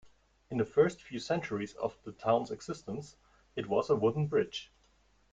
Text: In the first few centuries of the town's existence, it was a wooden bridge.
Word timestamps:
In 0.49 0.57
the 0.57 0.65
first 0.65 1.03
few 1.03 1.19
centuries 1.19 1.75
of 1.75 1.95
the 2.05 2.11
town's 2.11 2.49
existence, 2.49 3.17
it 3.55 3.67
was 3.67 3.87
a 3.91 3.95
wooden 3.95 4.25
bridge. 4.25 4.71